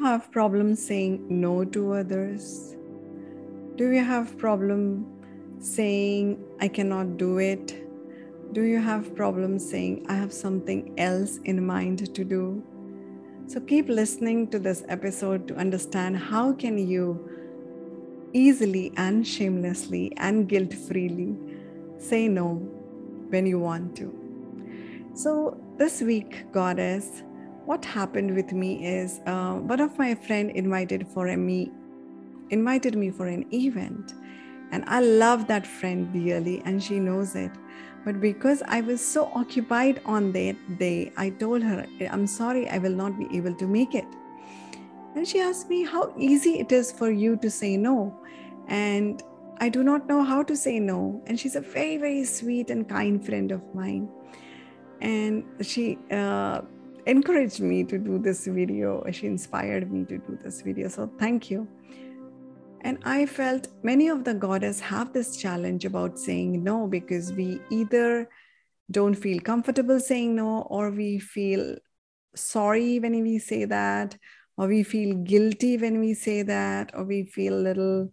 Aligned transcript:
have 0.00 0.30
problems 0.30 0.84
saying 0.84 1.26
no 1.28 1.64
to 1.64 1.92
others? 1.92 2.76
Do 3.76 3.90
you 3.90 4.02
have 4.04 4.38
problem 4.38 5.06
saying 5.58 6.44
I 6.60 6.68
cannot 6.68 7.16
do 7.16 7.38
it? 7.38 7.84
Do 8.52 8.62
you 8.62 8.80
have 8.80 9.14
problems 9.14 9.68
saying 9.68 10.06
I 10.08 10.14
have 10.14 10.32
something 10.32 10.94
else 10.98 11.38
in 11.44 11.66
mind 11.66 12.14
to 12.14 12.24
do? 12.24 12.62
So 13.46 13.60
keep 13.60 13.88
listening 13.88 14.48
to 14.48 14.58
this 14.58 14.84
episode 14.88 15.48
to 15.48 15.56
understand 15.56 16.16
how 16.16 16.52
can 16.52 16.78
you 16.78 17.28
easily 18.32 18.92
and 18.96 19.26
shamelessly 19.26 20.12
and 20.16 20.48
guilt 20.48 20.74
freely 20.74 21.36
say 21.98 22.28
no 22.28 22.54
when 23.30 23.46
you 23.46 23.58
want 23.58 23.96
to. 23.96 24.14
So 25.14 25.60
this 25.76 26.00
week, 26.00 26.52
goddess, 26.52 27.22
what 27.68 27.84
happened 27.84 28.34
with 28.34 28.50
me 28.50 28.82
is 28.82 29.20
uh, 29.26 29.52
one 29.52 29.78
of 29.78 29.98
my 29.98 30.14
friend 30.14 30.50
invited 30.52 31.06
for 31.06 31.26
me 31.36 31.70
invited 32.48 32.96
me 32.96 33.10
for 33.10 33.26
an 33.26 33.44
event. 33.52 34.14
And 34.70 34.84
i 34.86 35.00
love 35.00 35.46
that 35.48 35.66
friend 35.66 36.10
dearly 36.12 36.62
and 36.64 36.82
she 36.82 36.98
knows 36.98 37.34
it. 37.34 37.50
But 38.06 38.22
because 38.22 38.62
i 38.76 38.80
was 38.80 39.04
so 39.06 39.26
occupied 39.40 40.00
on 40.06 40.32
that 40.36 40.78
day 40.78 41.12
i 41.24 41.28
told 41.42 41.62
her 41.62 41.84
i'm 42.10 42.26
sorry 42.26 42.62
i 42.76 42.78
will 42.78 42.96
not 43.02 43.18
be 43.18 43.28
able 43.36 43.54
to 43.56 43.66
make 43.66 43.94
it. 43.94 44.16
And 45.14 45.28
she 45.28 45.40
asked 45.40 45.68
me 45.68 45.84
how 45.84 46.14
easy 46.16 46.54
it 46.60 46.72
is 46.72 46.90
for 46.90 47.10
you 47.10 47.36
to 47.44 47.50
say 47.58 47.76
no. 47.76 47.98
And 48.68 49.22
i 49.66 49.68
do 49.68 49.84
not 49.90 50.08
know 50.08 50.22
how 50.32 50.40
to 50.54 50.56
say 50.56 50.80
no. 50.80 51.20
And 51.26 51.38
she's 51.38 51.60
a 51.62 51.64
very 51.76 51.98
very 51.98 52.24
sweet 52.24 52.70
and 52.70 52.88
kind 52.96 53.22
friend 53.30 53.52
of 53.60 53.70
mine. 53.74 54.08
And 55.02 55.44
she 55.60 55.98
uh, 56.10 56.62
encouraged 57.08 57.60
me 57.60 57.84
to 57.84 57.98
do 57.98 58.18
this 58.18 58.46
video. 58.46 59.02
She 59.10 59.26
inspired 59.26 59.90
me 59.90 60.04
to 60.04 60.18
do 60.18 60.38
this 60.42 60.60
video. 60.60 60.88
So 60.88 61.10
thank 61.18 61.50
you. 61.50 61.66
And 62.82 62.98
I 63.04 63.26
felt 63.26 63.68
many 63.82 64.08
of 64.08 64.24
the 64.24 64.34
goddess 64.34 64.78
have 64.80 65.12
this 65.12 65.36
challenge 65.36 65.84
about 65.84 66.18
saying 66.18 66.62
no 66.62 66.86
because 66.86 67.32
we 67.32 67.60
either 67.70 68.28
don't 68.90 69.14
feel 69.14 69.40
comfortable 69.40 69.98
saying 70.00 70.36
no 70.36 70.62
or 70.70 70.90
we 70.90 71.18
feel 71.18 71.76
sorry 72.34 73.00
when 73.00 73.20
we 73.22 73.38
say 73.38 73.64
that 73.64 74.16
or 74.56 74.68
we 74.68 74.82
feel 74.82 75.16
guilty 75.16 75.76
when 75.76 75.98
we 75.98 76.14
say 76.14 76.42
that 76.42 76.92
or 76.94 77.04
we 77.04 77.24
feel 77.24 77.54
a 77.54 77.66
little 77.68 78.12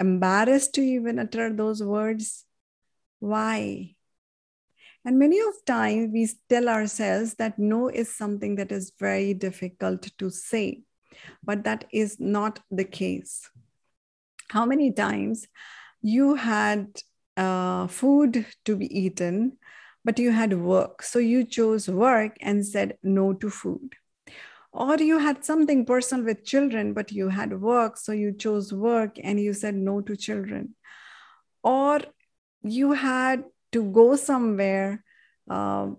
embarrassed 0.00 0.74
to 0.74 0.82
even 0.82 1.18
utter 1.18 1.52
those 1.52 1.82
words 1.82 2.44
why 3.20 3.94
and 5.04 5.18
many 5.18 5.40
of 5.40 5.54
times 5.66 6.10
we 6.12 6.28
tell 6.48 6.68
ourselves 6.68 7.34
that 7.34 7.58
no 7.58 7.88
is 7.88 8.14
something 8.14 8.56
that 8.56 8.70
is 8.70 8.92
very 8.98 9.34
difficult 9.34 10.08
to 10.18 10.30
say, 10.30 10.82
but 11.42 11.64
that 11.64 11.84
is 11.92 12.20
not 12.20 12.60
the 12.70 12.84
case. 12.84 13.50
How 14.50 14.64
many 14.64 14.92
times 14.92 15.48
you 16.02 16.34
had 16.34 16.88
uh, 17.36 17.86
food 17.86 18.46
to 18.64 18.76
be 18.76 18.86
eaten, 18.86 19.58
but 20.04 20.18
you 20.18 20.30
had 20.30 20.58
work. 20.58 21.02
So 21.02 21.18
you 21.18 21.44
chose 21.44 21.88
work 21.88 22.36
and 22.40 22.66
said 22.66 22.98
no 23.02 23.32
to 23.34 23.50
food. 23.50 23.94
Or 24.72 24.96
you 24.96 25.18
had 25.18 25.44
something 25.44 25.84
personal 25.84 26.24
with 26.24 26.44
children, 26.44 26.94
but 26.94 27.12
you 27.12 27.28
had 27.28 27.60
work. 27.60 27.96
So 27.96 28.12
you 28.12 28.32
chose 28.32 28.72
work 28.72 29.16
and 29.22 29.38
you 29.38 29.52
said 29.52 29.74
no 29.74 30.00
to 30.00 30.16
children. 30.16 30.74
Or 31.62 32.00
you 32.62 32.92
had 32.92 33.44
to 33.72 33.84
go 33.90 34.16
somewhere 34.16 35.04
um, 35.48 35.98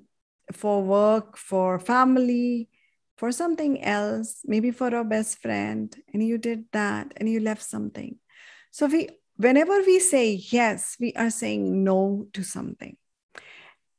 for 0.52 0.83
work, 0.83 1.38
for 1.38 1.80
family, 1.80 2.69
for 3.17 3.31
something 3.31 3.83
else, 3.83 4.41
maybe 4.45 4.71
for 4.71 4.93
a 4.95 5.03
best 5.03 5.39
friend, 5.39 5.95
and 6.13 6.25
you 6.25 6.38
did 6.38 6.65
that 6.71 7.13
and 7.17 7.30
you 7.30 7.39
left 7.39 7.63
something. 7.63 8.17
So 8.71 8.88
we 8.88 9.09
whenever 9.38 9.81
we 9.81 9.99
say 9.99 10.31
yes, 10.52 10.97
we 10.99 11.13
are 11.13 11.30
saying 11.30 11.83
no 11.83 12.27
to 12.33 12.43
something. 12.43 12.98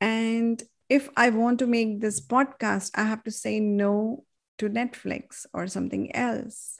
And 0.00 0.62
if 0.88 1.08
I 1.16 1.30
want 1.30 1.58
to 1.60 1.66
make 1.66 2.00
this 2.00 2.20
podcast, 2.20 2.90
I 2.94 3.04
have 3.04 3.22
to 3.24 3.30
say 3.30 3.60
no 3.60 4.24
to 4.58 4.68
Netflix 4.68 5.46
or 5.52 5.66
something 5.66 6.14
else. 6.14 6.78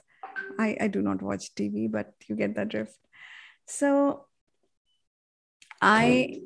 I, 0.59 0.77
I 0.79 0.87
do 0.87 1.01
not 1.01 1.21
watch 1.21 1.55
TV, 1.55 1.87
but 1.91 2.13
you 2.27 2.35
get 2.35 2.55
the 2.55 2.65
drift. 2.65 2.97
So 3.65 4.27
I 5.81 6.41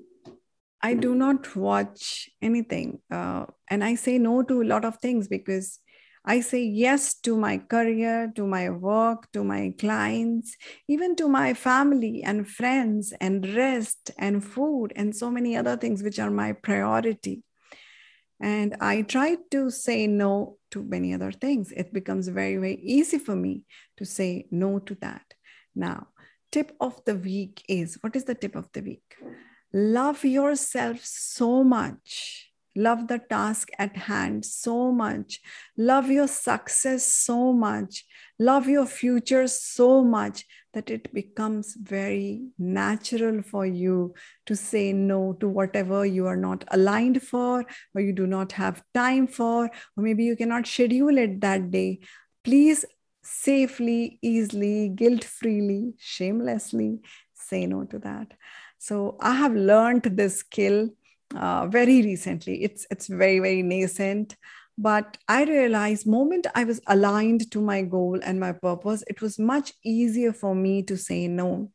I 0.81 0.94
do 0.94 1.13
not 1.13 1.56
watch 1.56 2.29
anything. 2.41 3.00
Uh, 3.12 3.45
and 3.69 3.84
I 3.84 3.95
say 3.95 4.17
no 4.17 4.44
to 4.44 4.62
a 4.62 4.63
lot 4.63 4.85
of 4.85 4.97
things 4.97 5.28
because 5.28 5.79
I 6.25 6.41
say 6.41 6.63
yes 6.63 7.16
to 7.22 7.38
my 7.38 7.57
career, 7.57 8.31
to 8.35 8.45
my 8.45 8.69
work, 8.69 9.31
to 9.31 9.44
my 9.44 9.73
clients, 9.79 10.56
even 10.88 11.16
to 11.16 11.28
my 11.28 11.53
family 11.53 12.23
and 12.23 12.47
friends, 12.47 13.13
and 13.19 13.47
rest 13.56 14.12
and 14.18 14.44
food, 14.44 14.94
and 14.95 15.16
so 15.16 15.31
many 15.31 15.56
other 15.56 15.78
things 15.78 16.03
which 16.03 16.19
are 16.19 16.29
my 16.29 16.53
priority. 16.53 17.44
And 18.41 18.75
I 18.79 19.01
try 19.01 19.38
to 19.51 19.69
say 19.69 20.07
no 20.07 20.57
to 20.72 20.84
many 20.84 21.13
other 21.13 21.31
things. 21.31 21.72
It 21.72 21.94
becomes 21.94 22.28
very, 22.28 22.56
very 22.56 22.79
easy 22.81 23.18
for 23.18 23.35
me 23.35 23.63
to 23.97 24.06
say 24.06 24.47
no 24.51 24.79
to 24.79 24.95
that. 25.01 25.34
Now, 25.75 26.07
tip 26.51 26.73
of 26.79 27.03
the 27.06 27.16
week 27.16 27.63
is 27.68 27.97
what 28.01 28.16
is 28.16 28.25
the 28.25 28.35
tip 28.35 28.56
of 28.56 28.69
the 28.73 28.81
week? 28.81 29.16
Love 29.74 30.24
yourself 30.25 31.00
so 31.03 31.63
much. 31.63 32.50
Love 32.75 33.07
the 33.07 33.19
task 33.19 33.69
at 33.78 33.97
hand 33.97 34.46
so 34.46 34.91
much. 34.91 35.41
Love 35.78 36.09
your 36.09 36.28
success 36.28 37.03
so 37.03 37.52
much. 37.52 38.06
Love 38.38 38.69
your 38.69 38.85
future 38.85 39.47
so 39.47 40.03
much 40.03 40.46
that 40.74 40.90
it 40.90 41.12
becomes 41.13 41.75
very 41.75 42.41
natural 42.57 43.41
for 43.41 43.66
you 43.66 44.13
to 44.46 44.56
say 44.56 44.94
no 44.94 45.34
to 45.40 45.50
whatever 45.50 46.06
you 46.06 46.28
are 46.28 46.38
not 46.38 46.63
aligned 46.69 47.22
for 47.22 47.66
or 47.96 48.01
you 48.01 48.13
do 48.13 48.28
not 48.28 48.51
have 48.51 48.84
time 48.94 49.28
for 49.28 49.66
or 49.66 50.03
maybe 50.03 50.24
you 50.24 50.36
cannot 50.36 50.68
schedule 50.68 51.18
it 51.18 51.41
that 51.41 51.72
day. 51.72 52.00
Please 52.44 52.86
safely 53.24 54.19
easily 54.22 54.90
guilt 54.90 55.24
freely 55.24 55.94
shamelessly 55.97 57.00
say 57.34 57.66
no 57.66 57.84
to 57.84 58.00
that 58.00 58.31
so 58.79 59.17
I 59.22 59.35
have 59.35 59.53
learned 59.53 60.03
this 60.03 60.38
skill 60.40 60.90
uh, 61.35 61.67
very 61.67 62.01
recently. 62.01 62.63
It's 62.63 62.88
it's 62.90 63.07
very 63.07 63.40
very 63.40 63.62
nascent, 63.62 64.35
but 64.78 65.17
I 65.28 65.44
realized 65.44 66.07
moment 66.07 66.47
I 66.56 66.63
was 66.63 66.81
aligned 66.88 67.51
to 67.51 67.62
my 67.62 67.84
goal 67.84 68.19
and 68.23 68.39
my 68.39 68.53
purpose, 68.53 69.03
it 69.07 69.22
was 69.22 69.38
much 69.38 69.73
easier 69.84 70.34
for 70.34 70.56
me 70.56 70.84
to 70.84 70.97
say 70.97 71.28
no. 71.28 71.72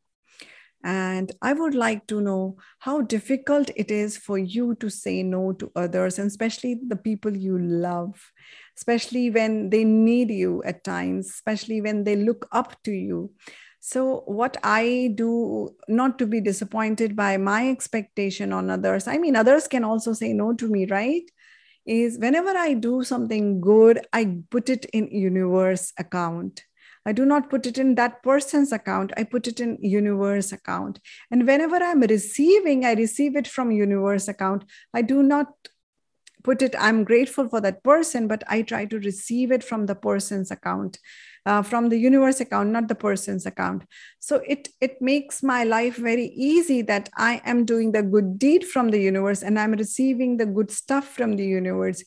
And 0.82 1.32
I 1.40 1.54
would 1.54 1.74
like 1.74 2.06
to 2.08 2.20
know 2.20 2.58
how 2.80 3.00
difficult 3.00 3.70
it 3.74 3.90
is 3.90 4.18
for 4.18 4.36
you 4.36 4.74
to 4.76 4.90
say 4.90 5.22
no 5.22 5.52
to 5.54 5.72
others, 5.74 6.18
and 6.18 6.26
especially 6.28 6.78
the 6.86 6.96
people 6.96 7.34
you 7.34 7.58
love, 7.58 8.32
especially 8.76 9.30
when 9.30 9.70
they 9.70 9.84
need 9.84 10.30
you 10.30 10.62
at 10.64 10.84
times, 10.84 11.28
especially 11.30 11.80
when 11.80 12.04
they 12.04 12.16
look 12.16 12.46
up 12.52 12.76
to 12.84 12.92
you. 12.92 13.32
So, 13.86 14.22
what 14.24 14.56
I 14.62 15.12
do 15.14 15.76
not 15.88 16.18
to 16.18 16.26
be 16.26 16.40
disappointed 16.40 17.14
by 17.14 17.36
my 17.36 17.68
expectation 17.68 18.50
on 18.50 18.70
others, 18.70 19.06
I 19.06 19.18
mean, 19.18 19.36
others 19.36 19.68
can 19.68 19.84
also 19.84 20.14
say 20.14 20.32
no 20.32 20.54
to 20.54 20.68
me, 20.68 20.86
right? 20.86 21.30
Is 21.84 22.16
whenever 22.18 22.48
I 22.56 22.72
do 22.72 23.04
something 23.04 23.60
good, 23.60 24.06
I 24.10 24.38
put 24.50 24.70
it 24.70 24.86
in 24.94 25.08
universe 25.08 25.92
account. 25.98 26.62
I 27.04 27.12
do 27.12 27.26
not 27.26 27.50
put 27.50 27.66
it 27.66 27.76
in 27.76 27.96
that 27.96 28.22
person's 28.22 28.72
account. 28.72 29.12
I 29.18 29.24
put 29.24 29.46
it 29.46 29.60
in 29.60 29.76
universe 29.82 30.50
account. 30.50 30.98
And 31.30 31.46
whenever 31.46 31.76
I'm 31.76 32.00
receiving, 32.00 32.86
I 32.86 32.94
receive 32.94 33.36
it 33.36 33.46
from 33.46 33.70
universe 33.70 34.28
account. 34.28 34.64
I 34.94 35.02
do 35.02 35.22
not 35.22 35.48
put 36.44 36.62
it, 36.62 36.74
I'm 36.78 37.02
grateful 37.02 37.48
for 37.48 37.60
that 37.62 37.82
person, 37.82 38.28
but 38.28 38.44
I 38.46 38.62
try 38.62 38.84
to 38.84 38.98
receive 39.00 39.50
it 39.50 39.64
from 39.64 39.86
the 39.86 39.96
person's 39.96 40.50
account 40.52 40.98
uh, 41.46 41.62
from 41.62 41.88
the 41.88 41.98
universe 41.98 42.40
account 42.40 42.70
not 42.70 42.88
the 42.88 42.94
person's 42.94 43.46
account. 43.46 43.84
So 44.18 44.42
it 44.46 44.68
it 44.80 45.00
makes 45.00 45.42
my 45.42 45.64
life 45.64 45.96
very 45.96 46.26
easy 46.26 46.82
that 46.82 47.08
i 47.16 47.40
am 47.44 47.64
doing 47.64 47.92
the 47.92 48.02
good 48.02 48.38
deed 48.38 48.64
from 48.64 48.90
the 48.90 49.00
universe 49.00 49.42
and 49.42 49.58
i'm 49.58 49.72
receiving 49.72 50.36
the 50.36 50.46
good 50.46 50.70
stuff 50.70 51.08
from 51.08 51.36
the 51.36 51.46
universe 51.46 52.04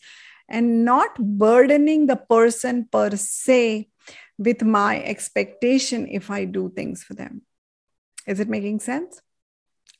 and 0.50 0.86
not 0.86 1.16
burdening 1.18 2.07
the 2.07 2.16
person 2.16 2.88
per 2.92 3.12
se 3.16 3.89
with 4.38 4.63
my 4.63 5.04
expectation 5.04 6.07
if 6.07 6.30
i 6.31 6.45
do 6.45 6.72
things 6.75 7.04
for 7.04 7.13
them. 7.13 7.42
Is 8.25 8.39
it 8.39 8.50
making 8.50 8.80
sense? 8.80 9.22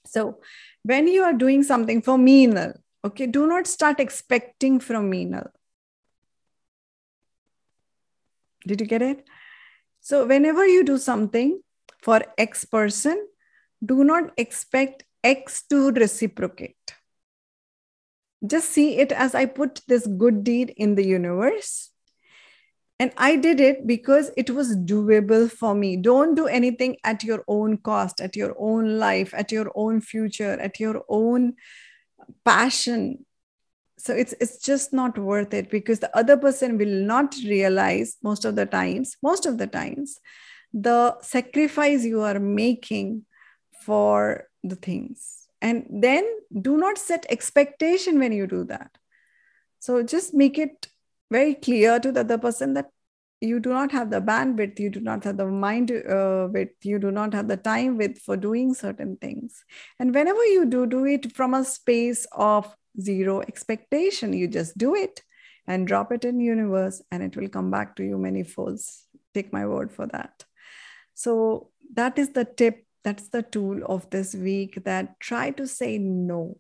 So 0.06 0.40
when 0.84 1.08
you 1.08 1.24
are 1.24 1.34
doing 1.34 1.64
something 1.64 2.02
for 2.02 2.18
Meenal, 2.18 2.78
okay 3.04 3.28
do 3.28 3.48
not 3.48 3.68
start 3.68 4.00
expecting 4.00 4.80
from 4.80 5.10
me 5.10 5.26
now 5.26 5.48
Did 8.68 8.82
you 8.82 8.88
get 8.88 9.02
it? 9.02 9.26
So, 10.02 10.26
whenever 10.26 10.66
you 10.68 10.84
do 10.84 10.98
something 10.98 11.62
for 12.02 12.22
X 12.38 12.66
person, 12.66 13.28
do 13.84 14.04
not 14.04 14.32
expect 14.38 15.04
X 15.24 15.64
to 15.70 15.92
reciprocate. 15.92 16.94
Just 18.46 18.70
see 18.70 18.98
it 18.98 19.12
as 19.12 19.34
I 19.34 19.46
put 19.46 19.82
this 19.88 20.06
good 20.06 20.44
deed 20.44 20.74
in 20.78 20.96
the 20.96 21.06
universe. 21.06 21.92
and 23.06 23.12
i 23.24 23.26
did 23.42 23.60
it 23.64 23.82
because 23.90 24.30
it 24.44 24.48
was 24.58 24.70
doable 24.92 25.44
for 25.58 25.72
me 25.82 25.90
don't 26.06 26.40
do 26.40 26.46
anything 26.60 26.96
at 27.10 27.26
your 27.28 27.38
own 27.56 27.76
cost 27.90 28.24
at 28.28 28.40
your 28.40 28.56
own 28.70 28.88
life 29.02 29.36
at 29.42 29.54
your 29.56 29.66
own 29.84 30.00
future 30.08 30.56
at 30.68 30.80
your 30.84 31.04
own 31.20 31.46
passion. 32.46 33.26
So 33.98 34.14
it's 34.14 34.34
it's 34.40 34.62
just 34.62 34.94
not 34.94 35.18
worth 35.18 35.54
it 35.54 35.70
because 35.70 36.00
the 36.00 36.16
other 36.16 36.38
person 36.38 36.78
will 36.78 37.06
not 37.06 37.36
realize 37.44 38.18
most 38.22 38.46
of 38.46 38.56
the 38.56 38.66
times 38.66 39.18
most 39.24 39.48
of 39.48 39.58
the 39.58 39.66
times 39.66 40.20
the 40.74 41.20
sacrifice 41.22 42.04
you 42.04 42.22
are 42.22 42.40
making 42.40 43.26
for 43.82 44.48
the 44.64 44.76
things. 44.76 45.48
And 45.62 45.86
then 45.90 46.24
do 46.62 46.78
not 46.78 46.98
set 46.98 47.26
expectation 47.30 48.20
when 48.20 48.32
you 48.32 48.46
do 48.46 48.64
that. 48.66 48.92
So 49.80 50.04
just 50.04 50.34
make 50.34 50.58
it 50.58 50.88
very 51.32 51.56
clear 51.56 52.00
to 52.00 52.12
the 52.12 52.20
other 52.20 52.38
person 52.38 52.74
that 52.74 52.90
you 53.40 53.60
do 53.60 53.70
not 53.70 53.92
have 53.92 54.10
the 54.10 54.22
bandwidth, 54.22 54.80
you 54.80 54.90
do 54.90 55.00
not 55.00 55.24
have 55.24 55.38
the 55.38 55.46
mind 55.46 55.92
uh, 55.92 56.48
width, 56.52 56.84
you 56.84 56.98
do 56.98 57.12
not 57.12 57.34
have 57.34 57.48
the 57.48 57.58
time 57.58 57.98
with 57.98 58.18
for 58.18 58.36
doing 58.36 58.74
certain 58.74 59.18
things. 59.18 59.64
And 60.00 60.14
whenever 60.14 60.44
you 60.46 60.66
do, 60.66 60.86
do 60.86 61.06
it 61.06 61.36
from 61.36 61.54
a 61.54 61.64
space 61.64 62.26
of 62.32 62.76
zero 63.00 63.42
expectation. 63.42 64.34
You 64.34 64.48
just 64.48 64.78
do 64.78 64.96
it 64.96 65.22
and 65.68 65.88
drop 65.88 66.12
it 66.12 66.26
in 66.26 66.40
universe, 66.40 67.02
and 67.12 67.22
it 67.22 67.36
will 67.36 67.50
come 67.50 67.70
back 67.70 67.96
to 67.98 68.04
you 68.04 68.18
many 68.18 68.44
folds. 68.44 69.06
Take 69.34 69.54
my 69.54 69.66
word 69.66 69.92
for 69.92 70.08
that. 70.08 70.46
So 71.14 71.70
that 71.94 72.18
is 72.18 72.30
the 72.30 72.46
tip. 72.46 72.86
That's 73.04 73.30
the 73.30 73.44
tool 73.44 73.84
of 73.86 74.10
this 74.10 74.34
week. 74.34 74.84
That 74.86 75.20
try 75.20 75.52
to 75.52 75.68
say 75.68 75.98
no 75.98 76.58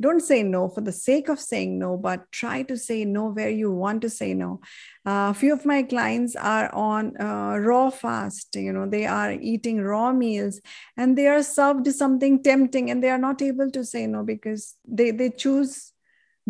don't 0.00 0.20
say 0.20 0.42
no 0.42 0.68
for 0.68 0.80
the 0.80 0.92
sake 0.92 1.28
of 1.28 1.38
saying 1.38 1.78
no 1.78 1.96
but 1.96 2.30
try 2.32 2.62
to 2.62 2.76
say 2.76 3.04
no 3.04 3.28
where 3.28 3.50
you 3.50 3.70
want 3.70 4.02
to 4.02 4.10
say 4.10 4.34
no. 4.34 4.60
Uh, 5.06 5.30
a 5.30 5.34
few 5.34 5.52
of 5.52 5.64
my 5.64 5.82
clients 5.82 6.34
are 6.36 6.74
on 6.74 7.14
uh, 7.20 7.56
raw 7.58 7.90
fast 7.90 8.56
you 8.56 8.72
know 8.72 8.88
they 8.88 9.06
are 9.06 9.32
eating 9.32 9.80
raw 9.80 10.12
meals 10.12 10.60
and 10.96 11.16
they 11.16 11.26
are 11.26 11.42
served 11.42 11.86
something 11.92 12.42
tempting 12.42 12.90
and 12.90 13.02
they 13.02 13.10
are 13.10 13.18
not 13.18 13.40
able 13.42 13.70
to 13.70 13.84
say 13.84 14.06
no 14.06 14.22
because 14.22 14.74
they 14.86 15.10
they 15.10 15.30
choose 15.30 15.92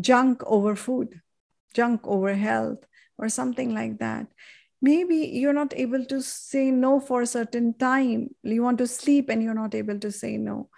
junk 0.01 0.43
over 0.47 0.75
food 0.75 1.21
junk 1.75 2.01
over 2.07 2.35
health 2.35 2.87
or 3.19 3.29
something 3.29 3.75
like 3.75 3.99
that. 3.99 4.27
Maybe 4.81 5.17
you're 5.17 5.53
not 5.53 5.73
able 5.77 6.05
to 6.07 6.23
say 6.23 6.71
no 6.71 7.01
for 7.01 7.23
a 7.23 7.27
certain 7.27 7.75
time. 7.75 8.35
You 8.43 8.63
want 8.63 8.79
to 8.79 8.87
sleep 8.87 9.29
and 9.29 9.43
you're 9.43 9.55
not 9.55 9.75
able 9.75 9.99
to 9.99 10.11
say 10.13 10.37
no 10.37 10.69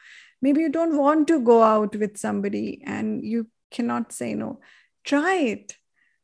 maybe 0.47 0.61
you 0.61 0.69
don't 0.69 0.97
want 0.97 1.27
to 1.29 1.41
go 1.41 1.63
out 1.63 1.97
with 1.97 2.17
somebody 2.17 2.81
and 2.87 3.25
you 3.25 3.49
cannot 3.73 4.13
say 4.13 4.35
no. 4.35 4.61
Try 5.05 5.35
it. 5.55 5.77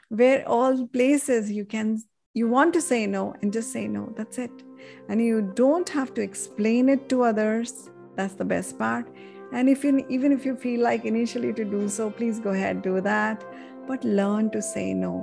Where 0.08 0.46
all 0.48 0.86
places 0.86 1.50
you 1.50 1.64
can 1.64 1.98
you 2.34 2.48
want 2.48 2.72
to 2.74 2.80
say 2.80 3.00
no 3.06 3.34
and 3.42 3.52
just 3.52 3.72
say 3.72 3.88
no. 3.88 4.12
That's 4.16 4.38
it. 4.38 4.62
And 5.08 5.24
you 5.24 5.42
don't 5.56 5.88
have 5.88 6.14
to 6.14 6.22
explain 6.22 6.88
it 6.88 7.08
to 7.08 7.22
others. 7.22 7.90
That's 8.16 8.34
the 8.34 8.44
best 8.44 8.78
part. 8.78 9.10
And 9.52 9.68
if 9.68 9.84
you 9.84 10.06
even 10.08 10.32
if 10.32 10.46
you 10.46 10.56
feel 10.56 10.82
like 10.82 11.04
initially 11.04 11.52
to 11.54 11.64
do 11.64 11.88
so 11.88 12.10
please 12.10 12.38
go 12.38 12.50
ahead 12.50 12.82
do 12.82 13.00
that. 13.00 13.44
But 13.88 14.04
learn 14.04 14.50
to 14.50 14.62
say 14.62 14.94
no 14.94 15.14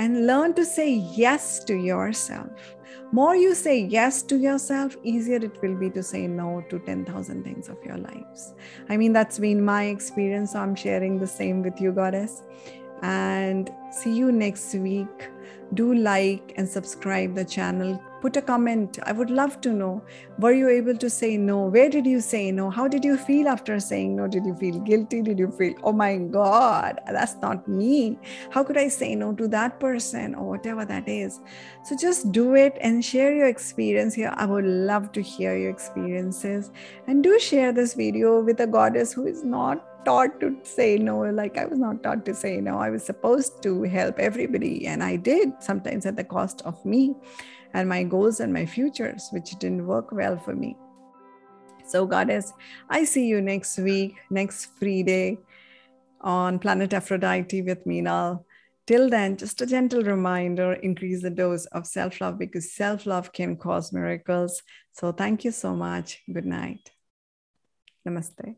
and 0.00 0.26
learn 0.26 0.54
to 0.54 0.64
say 0.64 0.90
yes 1.14 1.62
to 1.64 1.74
yourself. 1.74 2.76
More 3.12 3.36
you 3.36 3.54
say 3.54 3.80
yes 3.80 4.22
to 4.30 4.36
yourself 4.38 4.96
easier 5.02 5.36
it 5.36 5.60
will 5.60 5.74
be 5.74 5.90
to 5.90 6.02
say 6.02 6.26
no 6.26 6.64
to 6.70 6.78
10000 6.78 7.44
things 7.44 7.68
of 7.68 7.76
your 7.84 7.98
lives. 7.98 8.54
I 8.88 8.96
mean 8.96 9.12
that's 9.12 9.38
been 9.38 9.62
my 9.62 9.84
experience. 9.96 10.52
So 10.52 10.60
i'm 10.60 10.74
sharing 10.74 11.18
the 11.18 11.26
same 11.26 11.62
with 11.62 11.82
you 11.82 11.92
goddess. 11.92 12.42
And 13.02 13.70
see 13.92 14.14
you 14.14 14.32
next 14.32 14.74
week 14.74 15.28
do 15.74 15.94
like 15.94 16.52
and 16.56 16.68
subscribe 16.68 17.34
the 17.34 17.44
channel. 17.44 18.02
Put 18.20 18.36
a 18.36 18.42
comment. 18.42 18.98
I 19.04 19.12
would 19.12 19.30
love 19.30 19.62
to 19.62 19.72
know. 19.72 20.02
Were 20.38 20.52
you 20.52 20.68
able 20.68 20.96
to 20.96 21.08
say 21.08 21.38
no? 21.38 21.66
Where 21.66 21.88
did 21.88 22.06
you 22.06 22.20
say 22.20 22.50
no? 22.52 22.68
How 22.68 22.86
did 22.86 23.02
you 23.02 23.16
feel 23.16 23.48
after 23.48 23.80
saying 23.80 24.16
no? 24.16 24.26
Did 24.26 24.44
you 24.44 24.54
feel 24.56 24.78
guilty? 24.80 25.22
Did 25.22 25.38
you 25.38 25.50
feel 25.50 25.74
oh 25.82 25.92
my 25.92 26.18
god 26.18 27.00
that's 27.06 27.36
not 27.36 27.66
me. 27.66 28.18
How 28.50 28.62
could 28.62 28.76
i 28.76 28.88
say 28.88 29.14
no 29.14 29.32
to 29.34 29.48
that 29.48 29.80
person 29.80 30.34
or 30.34 30.50
whatever 30.50 30.84
that 30.84 31.08
is? 31.08 31.40
So 31.84 31.96
just 31.96 32.30
do 32.30 32.54
it 32.56 32.76
and 32.82 33.02
share 33.02 33.34
your 33.34 33.46
experience 33.46 34.14
here. 34.14 34.34
I 34.36 34.44
would 34.44 34.66
love 34.66 35.12
to 35.12 35.22
hear 35.22 35.56
your 35.56 35.70
experiences. 35.70 36.70
And 37.06 37.22
do 37.22 37.38
share 37.38 37.72
this 37.72 37.94
video 37.94 38.42
with 38.42 38.60
a 38.60 38.66
goddess 38.66 39.12
who 39.12 39.26
is 39.26 39.42
not 39.44 39.89
taught 40.04 40.40
to 40.40 40.56
say 40.62 40.96
no 40.96 41.18
like 41.18 41.56
i 41.58 41.64
was 41.64 41.78
not 41.78 42.02
taught 42.02 42.24
to 42.24 42.34
say 42.34 42.60
no 42.60 42.78
i 42.78 42.90
was 42.90 43.04
supposed 43.04 43.62
to 43.62 43.82
help 43.82 44.18
everybody 44.18 44.86
and 44.86 45.02
i 45.02 45.16
did 45.16 45.52
sometimes 45.60 46.06
at 46.06 46.16
the 46.16 46.24
cost 46.24 46.62
of 46.62 46.84
me 46.84 47.14
and 47.74 47.88
my 47.88 48.02
goals 48.02 48.40
and 48.40 48.52
my 48.52 48.66
futures, 48.66 49.28
which 49.30 49.50
didn't 49.58 49.86
work 49.86 50.12
well 50.12 50.36
for 50.36 50.54
me. 50.54 50.76
So, 51.86 52.06
Goddess, 52.06 52.52
I 52.88 53.04
see 53.04 53.26
you 53.26 53.40
next 53.40 53.78
week, 53.78 54.16
next 54.30 54.76
free 54.78 55.02
day 55.02 55.38
on 56.20 56.58
Planet 56.58 56.92
Aphrodite 56.92 57.62
with 57.62 57.84
Meenal. 57.84 58.44
Till 58.86 59.08
then, 59.08 59.36
just 59.36 59.60
a 59.60 59.66
gentle 59.66 60.02
reminder 60.02 60.72
increase 60.72 61.22
the 61.22 61.30
dose 61.30 61.66
of 61.66 61.86
self 61.86 62.20
love 62.20 62.38
because 62.38 62.72
self 62.72 63.06
love 63.06 63.32
can 63.32 63.56
cause 63.56 63.92
miracles. 63.92 64.62
So, 64.92 65.12
thank 65.12 65.44
you 65.44 65.50
so 65.50 65.74
much. 65.74 66.22
Good 66.32 66.46
night. 66.46 66.90
Namaste. 68.06 68.56